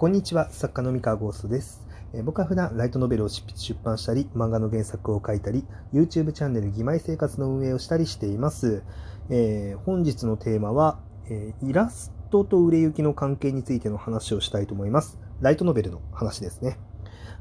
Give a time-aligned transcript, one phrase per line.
[0.00, 1.86] こんにちは、作家の三河ゴーストです。
[2.14, 3.44] え僕は普段ライトノベルを出
[3.84, 8.82] 版したり、漫画の原作を書いたり、YouTube チャンネル義妹生活の運営をしたりしています。
[9.28, 15.18] えー本日のテーマは、えーイラストと売れ行きの関係についての話をしたいと思います。
[15.42, 16.78] ライトノベルの話ですね。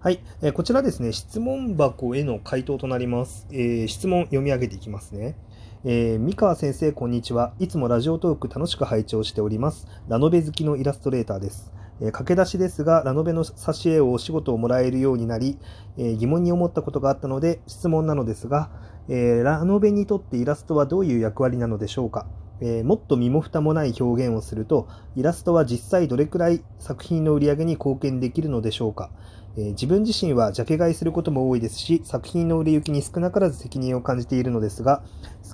[0.01, 3.47] はい、えーこちらですね、質問箱への回答となります。
[3.53, 5.37] え質問読み上げていきますね。
[5.85, 7.53] えー三河先生、こんにちは。
[7.59, 9.87] いつもラジオトーク楽しく拝聴しております。
[10.09, 11.71] ラノベ好きのイラストレーターです。
[12.02, 15.57] え駆け出しですが、ラノベの挿絵をお仕事をもらえるようになり、
[15.97, 18.69] え疑問に思ったことがあったので質問なのですが、
[19.07, 22.28] えラノベにとってイラストはどういう役割なのでしょうか、
[22.61, 29.09] えーもっと身も蓋もない表現をすると、イラストは実際どれくらい作品の売り上げに貢献できるのでしょうか？
[29.57, 35.03] えー自分自身はジャケ買いすることも多いですし、作品の売れ行きに少なからず責任を感じているのですが、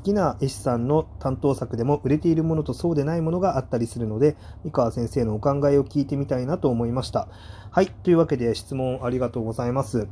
[0.05, 7.27] きな絵師さんの担当作でも売れているものとそうでないものがあったりするので、三河先生のお考えを聞いてみたいなと思いました。
[7.72, 10.08] はい、というわけで質問ありがとうございます。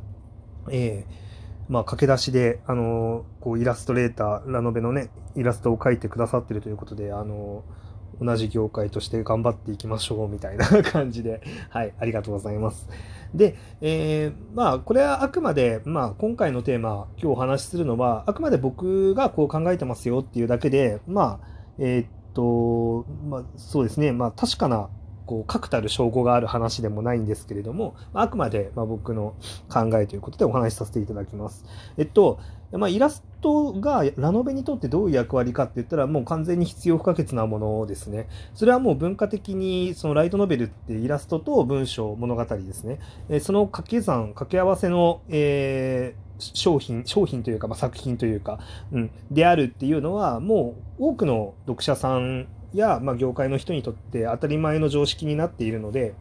[0.70, 1.24] えー
[1.68, 7.83] まあ、駆け出しで、あのーこうイラストレーター、ラノベのね、イラストを描いてくださってるということで、あのー
[8.20, 12.88] 同じ業界として頑張っていきましょうみたいな 感じで、はい、ありがとうございます。
[13.34, 21.46] で、えーまあ、これはあくまで、まあ、今回のテーマ、今日お話しするのは、あくまで僕がこう考えてますよっていうだけで、まあ、
[21.78, 24.88] えーっと、まあ、そうですね、まあ、確かな、
[25.26, 29.34] こう、確たる証拠がある話でもないんですけれども、あくまで、ま、僕の
[29.68, 31.64] 考えということでお話しさせていただきます。
[31.96, 32.38] えっと、
[32.72, 38.28] まあ、イラストがラノベにとってどういう役割かって言ったら、もう完全に必要不可欠なものですね。
[38.54, 42.98] それはもう文化的に、そのライトノベルってイラストと文章、物語ですね。
[43.28, 48.58] えその掛け算、掛け合わせの、えー商品、商品というか、まあ、作品というか、
[48.92, 56.14] うん、であるっていうのは、もう多くの読者さんや、まあ、業界の人にとって当たり前の常識になっているので、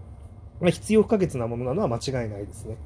[0.62, 2.78] まあ、必要不可欠なものなのは間違いないですね。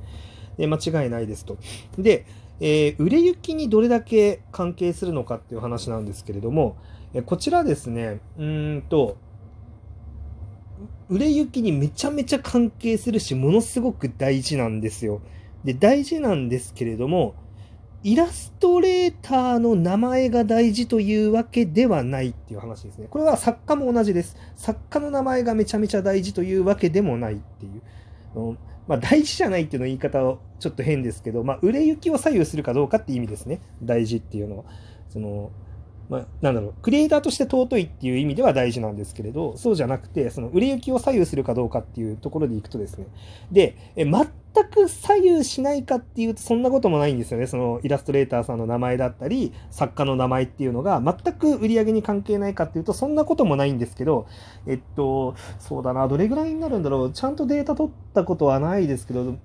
[0.58, 1.58] で間違いないですと。
[1.98, 2.26] で、
[2.60, 6.78] えー売れ行きにどれだけ関係するのかっていう話なんですけれども、
[7.14, 9.18] えこちらですね、うんと、
[11.10, 15.22] 売れ行きにめちゃめちゃ関係するし、ものすごく大事なんですよ。
[15.64, 17.36] で、大事なんですけれども、
[18.08, 23.08] イラストレーターの名前が大事というわけではないっていう話ですね。
[23.10, 24.38] これは作家も同じです。
[24.56, 28.40] 作家の名前がめちゃめちゃ大事というわけでもないっていう。
[28.40, 28.58] うん
[28.88, 33.60] まあ、大事じゃないっていうの言い方をちょっと変ですけど、まあ、売れ行きを左右するかどうかって意味ですね。
[33.84, 34.64] 大事っていうのは。
[35.10, 35.52] その、
[36.10, 43.08] まあ、なんだろう、クリエイターとして尊いっていう意味では大事なんですけれど、そうじゃなくて、その売れ行きを左右するかどうかっていうところでいくとですね、
[43.52, 44.26] で、え全
[44.72, 47.48] く左右しないかっていうと、そんなこともないんですよね。
[47.48, 54.28] そのイラストレーターさんの名前だったり、作家の名前っていうのが全く売り上げに関係ないかっていうと、そんなこともないんですけど、
[54.66, 57.12] えっと、そうだな、どれぐらいになるんだろう。
[57.12, 59.36] ちゃんとデータ取ったことはないですけど、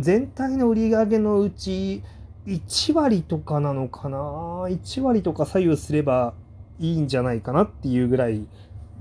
[0.00, 2.02] 全体の売り上げのうち、
[2.46, 6.34] 1割とかなのかな ?1 割とか左右すれば
[6.78, 8.46] いいんじゃないかなっていうぐらい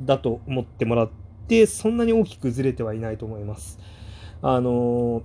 [0.02, 1.10] だと思ってもらっ
[1.48, 3.80] て、そんなに大きくずれてはいないと思います。
[4.42, 5.24] あのー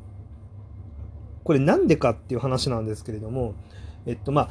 [1.49, 3.55] これなんでかっていう話なんですけれども、
[4.05, 4.49] えっとまあ、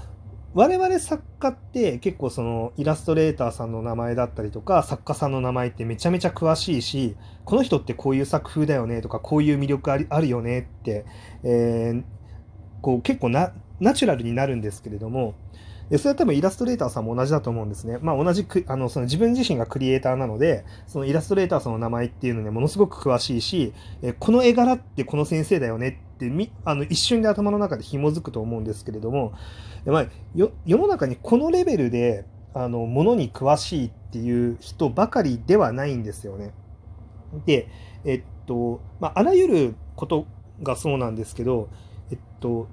[0.56, 11.06] 我々作家って結構そのイラストレーターさんの名前だったりとか作家さんの名前ってめちゃめちゃ詳しいしこの人ってこういう作風だよねとかこういう魅力あるよねって、
[12.82, 15.36] こう結構なナチュラルになるんですけれども
[15.90, 17.98] でそれは多分イラストレーターさんも同じだと思うんですね。
[18.02, 29.34] まあ同じくあのその自分自身がクリエイターなのでそのイラストレーターさんの名前っていうのにものすごく詳しいしえこの絵柄ってこの先生だよねってみあの一瞬で頭の中で紐づくと思うんですけれども、
[29.86, 36.54] えまあ、よ世の中にこのレベルであのものに詳しいっていう人ばかりではないんですよね。
[37.46, 37.68] で、
[38.04, 40.26] えっと、まあ、あらゆること
[40.64, 41.70] がそうなんですけど、
[42.12, 42.68] えっと、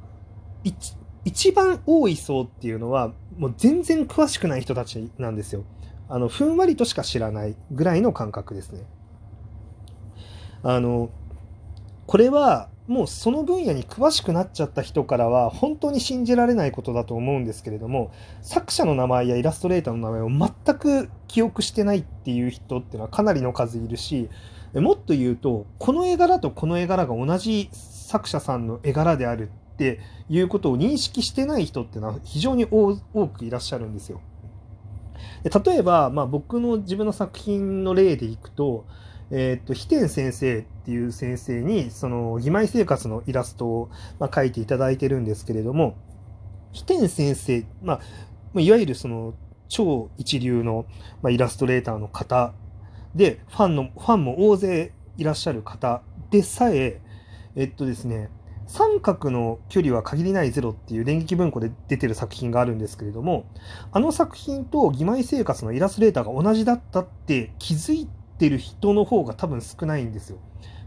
[1.24, 5.64] 一番多い層っていうのは、もう全然詳しくない人たちなんですよ。
[6.08, 8.84] あの、ふんわりとしか知らないぐらいの感覚ですね。
[10.62, 11.10] あの、
[12.06, 18.12] これはもうその分野に詳しくなっちゃった人からは本当に信じられないことだと思うんですけれども
[18.42, 24.28] 作者の名前やイラストレーターの名前を全く記憶してないっていう人っていうのはかなりの数いるし
[24.74, 27.70] もっと言うとこの絵柄とこの絵柄が同じ
[28.14, 32.96] 作者さんの絵柄であるっていうことを認識してない人っていうのは非常に多
[33.26, 34.20] くいらっしゃるんですよ。
[35.42, 38.86] で例えば、まあ、僕の自分の作品の例でいくと
[39.30, 43.90] えー、と飛天先生っていう先生にその義妹生活のイラストを、
[44.20, 45.96] まあ、描いていただいてるんですけれども
[46.72, 48.00] 飛天先生、ま、
[48.52, 49.34] まあいわゆるその
[49.68, 50.84] 超一流の、
[51.22, 52.52] まあ、イラストレーターの方
[53.14, 57.00] でファンのファンも大勢いらっしゃる方でさえ、
[57.56, 58.30] えっとですね、
[58.66, 63.46] 三角の距離は限りないゼロっていう電撃文庫で出てる作品があるんですけれども、
[63.92, 68.08] あの作品と義妹生活のイラストレーターが同じだったって気づい
[68.38, 70.38] てる人の方が多分少ないんですよ。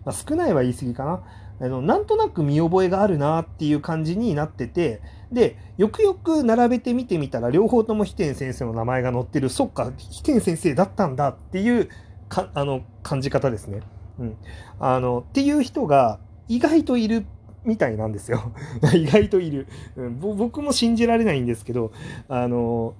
[0.05, 1.23] まあ、少ないは言い過ぎかな。
[1.59, 11.89] あのなんとなく見覚えがあるなっていう感じになってて、で、よくよく並べて見てみたら、両方とも飛天先生の名前が載ってる、そっか、飛天先生だったんだっていう
[12.29, 13.81] かあの感じ方ですね。
[14.19, 14.37] うん。
[14.79, 17.25] あの、っていう人が意外といる
[17.65, 18.53] みたいなんですよ。
[18.95, 20.19] 意外といる、うん。
[20.19, 21.91] 僕も信じられないんですけど、
[22.29, 22.95] あの、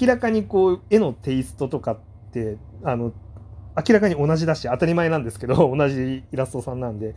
[0.00, 1.98] 明らかにこう、絵のテイストとかっ
[2.30, 3.12] て、あの、
[3.76, 7.14] 明らかに同じだし、当たり前なんですけど、 同じイラストさんなんで。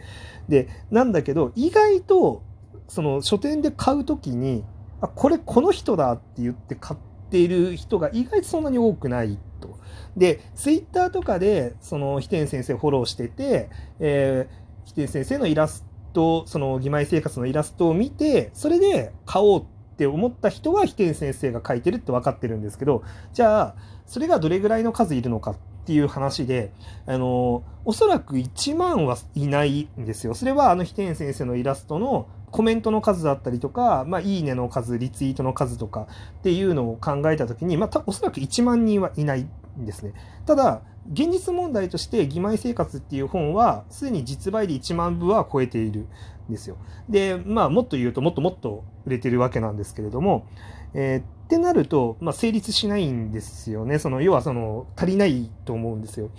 [0.49, 2.41] で、なんだけど、意外と、
[2.87, 4.63] その書店で買うときに、
[5.01, 6.99] あ、これこの人だって言って買っ
[7.29, 9.77] ている人が意外とそんなに多くないと。
[10.15, 19.65] で、ツイッターとかで、その、ひてん先生フォローしてて、えー、ひてん先生のイラスト、その義妹生活のイラストを見て、それで買おうっ
[19.97, 23.03] て思った人は、飛天先生が描いてるって分かってるんですけど、
[23.33, 26.71] じゃあ、それがどれぐらいの数いるのかっていう話で、
[27.05, 30.33] あの、おそらく1万はいないんですよ。
[30.33, 36.07] それは、あの、飛天先生のイラストのコメントの数だったりとか、まあ、いいねの数、リツイートの数とか
[36.39, 39.47] っていうのを考えたときに、まあ、おそらく1万人はいない
[39.77, 40.13] ですね。
[40.45, 40.81] ただ、
[41.11, 46.07] 現実問題として「義妹生活」っていう本はすでに実売で1万部は超えている
[46.49, 46.77] んですよ。
[47.09, 50.47] でまあもっと言うともっともっと売れてるわけなんですけれども、
[50.93, 53.99] えー、ってなると、まあ、成立しないんですよね。
[53.99, 56.31] その要はその足りないと思うんですよ。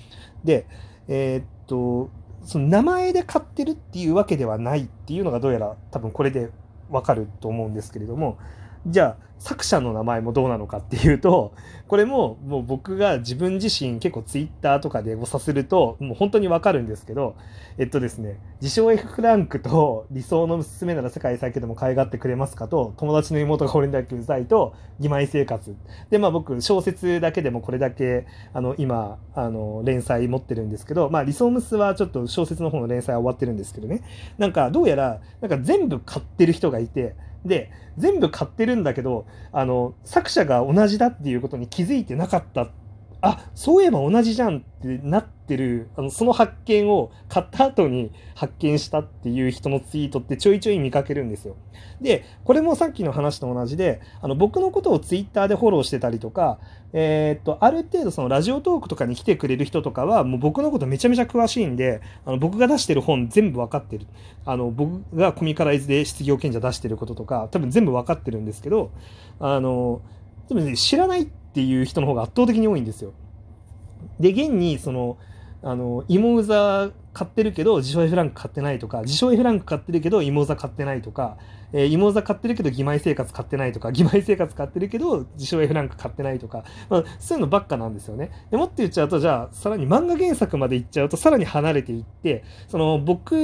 [0.42, 0.66] で
[1.06, 2.10] えー、っと
[2.42, 6.50] その名前で買ってるっていうわけではないっていうのがどうやら多分これで
[6.90, 8.38] わかると思うんですけれども
[8.86, 11.54] じゃあ作者の名前もどうなのかっていうと
[11.88, 17.36] これももう僕が自分自身結構ツイッターとかでごさするともう本当にわかるんですけど
[17.78, 25.76] えっとですね自称 F フランクと理想の娘なら世界最強でも可愛がってくれますかと友達の妹が俺だけうざいと義妹生活。
[26.10, 34.02] でまあ僕小説だけでもこれだけあの今あの連載持ってるんですけどまあ理想娘はちょっと小説の方の連載は終わってるんですけどね。
[34.38, 37.14] なんかどうやらなんか全部買ってる人がいて
[37.46, 42.70] で全部買ってるんだけどあの作者が同じだっていうことに気づいてなかったっ
[43.26, 51.56] あそういえば同じじゃんってなってるあのその発見を買った後に発見したっていう人のツイートってちょいちょい見かけるんですよ。
[52.00, 56.60] でこれもさっきの話と同じであの僕のことをツイッターでフォローしてたりとか、
[56.92, 64.06] えー、っとある程度そのラジオトークとかに来てくれる人とかはもう僕のことめちゃめちゃ詳しいんであの僕が出してる本全部分かってる
[64.44, 68.92] あの僕がコミカライズで失業賢者出してることとか多分全部分かってるんですけど
[69.40, 70.00] あの
[70.48, 73.14] でも、ね、知らないってていう人の方が圧倒的に多いんですよ。
[74.20, 75.16] で現にその
[75.62, 81.38] あの芋うざ買ってるけど自称 F ランク買ってないとか自称 F ランク買ってるけど芋うざ買ってないとか、
[81.72, 88.32] えー、芋うざ買ってるけど義妹生活買ってないとか義妹生活買ってるけど自称 F ランク買ってないとか、まあ、そういうのばっかなんですよね。
[88.50, 93.34] でもって言っちゃうとじゃあさらに漫画原作までいっちゃうとさらに離れていってその僕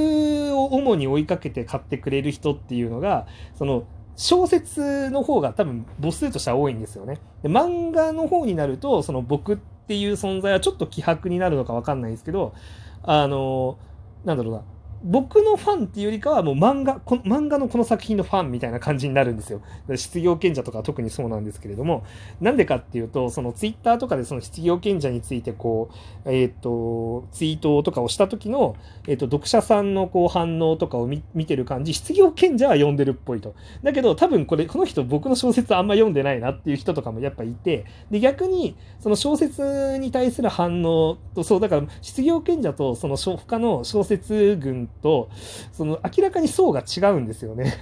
[0.55, 3.25] を主に追いかけて買ってくれる人っていうのが
[3.57, 7.19] その小説の方が多分母数としては多いんですよね。
[7.41, 12.53] で漫画の方になるとその僕っていう存在はちょっと希薄になるのか分かんないですけど
[13.01, 13.77] あの
[14.23, 14.61] なんだろうな
[15.03, 19.61] 僕のファンっていうよりかはもう漫画この漫画のこの作品のファンみたいな感じになるんですよ。
[19.95, 22.05] 失業賢者とか特にそうなんですけれども
[22.39, 25.89] なんでかっていうとそのツイッターとかでその失業賢者についてこ
[26.25, 33.55] う、えっ、ー、とツイートとかをした時の、えーと、読者さんのこう反応とかを見てる感じ失業賢者は読んでるっぽいと。
[33.83, 45.29] だけど多分これこの人僕の小説あんま読んでないなっていう人とかもやっぱいてで逆にその小説に対する反応とそうだから失業賢者とその他の小説群と
[45.71, 47.73] その明らかに層が違うんですよね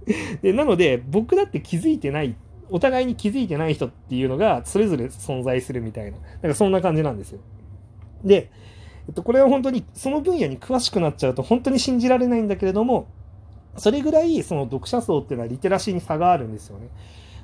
[0.42, 2.34] でなので僕だって気づいてない
[2.70, 7.40] お互いに気づいてない人っていうのがそれぞれ存在するみたいななんかそんな感じなんですよ。
[8.24, 8.50] で、
[9.08, 13.08] えっと、これは本当にその分野に詳しくなっちゃうと本当に信じられないんだけれども
[13.76, 16.88] それぐらいその読者層っていうのはリテラシーに差があるんですよね。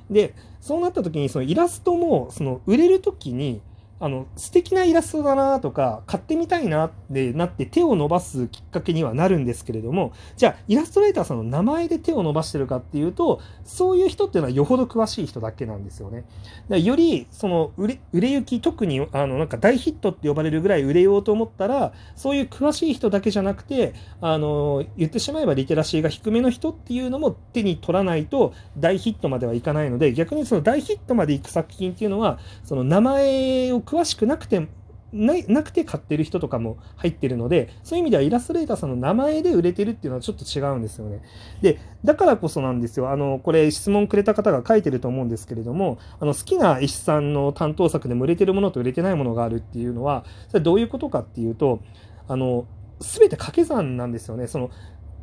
[0.09, 3.61] でそうなった時にそのイラストもその売れる時に
[3.99, 16.25] あの素敵なイラストだなとか買ってみたいなってなって手を伸ばすきっかけにはなるんですけれどもじゃあイラストレーターさんの名前で手を伸ばしてるかっていうとそういう人っていうのはよほど詳しい人だけなんですよね。
[16.69, 34.67] だよりその売れ売れ行き特にあのなんか大ヒットって呼ばれるぐらい売れようと思ったらそういう詳しい人だけじゃなくてあの言ってしまえばリテラシーが低めの人っていうのも手に取らないと大ヒットまではいかないので逆にその大ヒットまでいく作品っていうのはその名前を詳しくなくて
[35.13, 41.21] ないなくて買ってる人とかも入ってるので、そういう意味ではイラストレーターさんの名前で売れてるっていうのはちょっと違うんですよね。
[41.61, 43.09] で、だからこそなんですよ。
[43.09, 51.79] あの、これ質問くれた方が書いてると思うんですけれども、あの、好きな絵師さんの担当作でも売れてるものと売れてないものがあるっていうのは、それどういうことかっていうと、
[52.27, 52.65] あの、
[52.99, 54.47] すべて掛け算なんですよね。
[54.47, 54.71] その、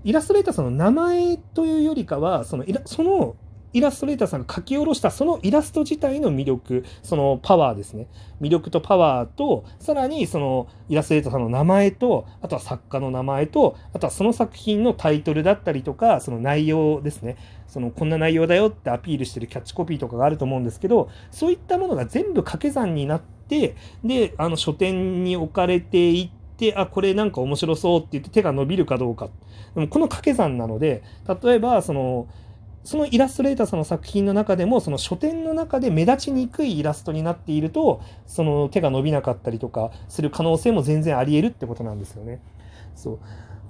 [0.04, 3.36] イラストレーターさんの名前というよりかは、その、その
[3.74, 8.06] イラストレーターさんが書き下ろしたそのイラスト自体の魅力、そのパワーですね。
[8.40, 17.36] 魅力とパワーと、さらにそのイラストレーターさんの名前と、あとは作家の名前と、あとはその作品のタイトルだったりとか、その内容ですね。
[17.66, 29.30] そのこんな内容だよってアピールしてるキャッチコピーとかがあると思うんですけど、そういったものが全部掛け算になって、で、あの書店に置かれていって、あ、これなんか面白そうって言って手が伸びるかどうか。
[29.74, 31.02] でもこの掛け算なので、
[31.42, 32.28] 例えば、その、
[32.84, 42.40] そのイラストレーターさんの作品の中でも、その書店の中で目立ちにくいイラストになっていると、その手が伸びなかったりとかする可能性も全然あり得るってことなんですよね。
[42.94, 43.18] そう。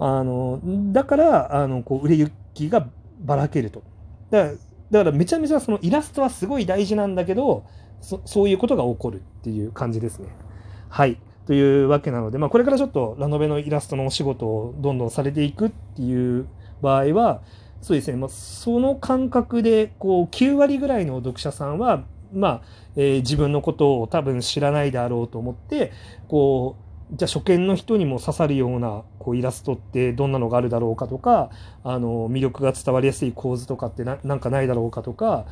[0.01, 0.61] あの、
[0.93, 2.89] だから、あの、こう、売れ行きが
[3.21, 3.83] ばらけると。
[4.31, 4.55] だから、
[4.91, 7.65] だからめちゃめちゃそのイラストはすごい大事なんだけど、
[8.01, 10.29] そそういうことが起こるっていう感じですね。
[10.89, 11.19] はい。
[11.47, 16.47] というわけなので、まあ、これからちょっとラノベのイラストのお仕事をどんどんされていくっていう
[16.83, 17.43] 場合は、
[17.85, 22.63] そうですね、まあ、その感覚でこう9割ぐらいの読者さんは、まあ
[22.97, 25.93] えー、自分のことを多分知らないであろうと思って
[26.27, 26.84] こう
[27.15, 31.51] じゃあ初見の人にも刺さるようなこうイラストってどんなのがあるだろうかとか
[31.85, 35.47] あの魅力が伝わりやすい構図とかってなんかないだろうかとか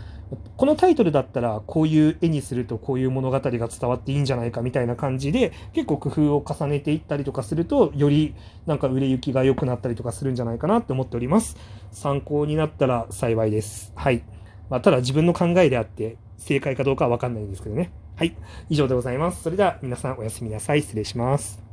[0.56, 8.34] このタイトルだったらこういう絵にするとこういう物語が伝わっていいんじゃないかみたいな感じで結構工夫を重ねていったりとかするとより
[8.66, 11.56] なんか売れ行きが良くなったりとかするんじゃないかなって思っております。
[11.92, 13.92] 参考になったら幸いです。
[13.94, 14.24] はい。
[14.68, 17.92] まあ、ただ自分の考えであって正解かどうかはわかんないんですけどね。
[18.16, 18.36] はい。
[18.68, 19.42] 以上でございます。
[19.42, 20.82] それでは皆さんおやすみなさい。
[20.82, 21.71] 失礼します。